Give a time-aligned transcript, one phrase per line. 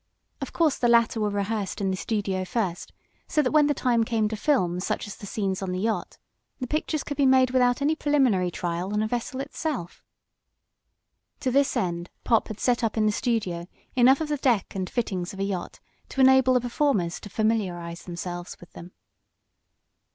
[0.41, 2.91] Of course the latter were rehearsed in the studio first,
[3.27, 6.17] so that when the time came to film such as the scenes on the yacht,
[6.59, 10.03] the pictures could be made without any preliminary trial on the vessel itself.
[11.41, 14.89] To this end Pop had set up in the studio enough of the deck and
[14.89, 15.79] fittings of a yacht
[16.09, 18.93] to enable the performers to familiarize themselves with them.